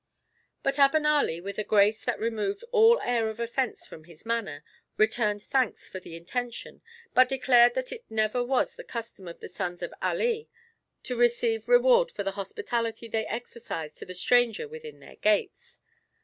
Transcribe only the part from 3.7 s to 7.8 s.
from his manner, returned thanks for the intention, but declared